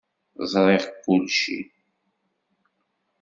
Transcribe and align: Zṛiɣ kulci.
Zṛiɣ 0.51 0.83
kulci. 1.03 1.59